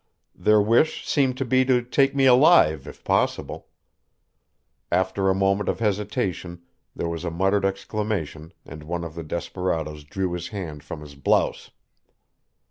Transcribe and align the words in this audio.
Their 0.33 0.59
wish 0.59 1.07
seemed 1.07 1.37
to 1.37 1.45
be 1.45 1.63
to 1.65 1.83
take 1.83 2.15
me 2.15 2.25
alive 2.25 2.87
if 2.87 3.03
possible. 3.03 3.67
After 4.91 5.29
a 5.29 5.35
moment 5.35 5.69
of 5.69 5.77
hesitation 5.79 6.63
there 6.95 7.07
was 7.07 7.23
a 7.23 7.29
muttered 7.29 7.65
exclamation 7.65 8.51
and 8.65 8.81
one 8.81 9.03
of 9.03 9.13
the 9.13 9.21
desperadoes 9.23 10.03
drew 10.03 10.31
his 10.33 10.47
hand 10.47 10.83
from 10.83 11.01
his 11.01 11.13
blouse. 11.13 11.69